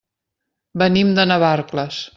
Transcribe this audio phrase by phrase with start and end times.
[0.83, 2.05] Venim de Navarcles.